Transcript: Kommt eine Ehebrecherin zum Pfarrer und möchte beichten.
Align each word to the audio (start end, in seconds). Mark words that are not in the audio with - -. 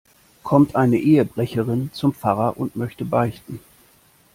Kommt 0.41 0.75
eine 0.75 0.97
Ehebrecherin 0.97 1.91
zum 1.93 2.11
Pfarrer 2.11 2.57
und 2.57 2.75
möchte 2.75 3.05
beichten. 3.05 3.59